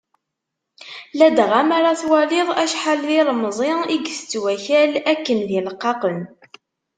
[1.17, 6.19] Ladɣa mi ara twaliḍ acḥal d ilemẓi i itett wakal akken d ileqqaqen.